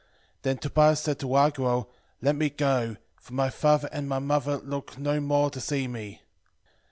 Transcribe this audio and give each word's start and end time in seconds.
Then 0.41 0.57
Tobias 0.57 1.01
said 1.01 1.19
to 1.19 1.27
Raguel, 1.27 1.85
Let 2.23 2.35
me 2.35 2.49
go, 2.49 2.97
for 3.17 3.33
my 3.33 3.51
father 3.51 3.87
and 3.91 4.09
my 4.09 4.17
mother 4.17 4.57
look 4.57 4.97
no 4.97 5.19
more 5.19 5.51
to 5.51 5.61
see 5.61 5.87
me. 5.87 6.21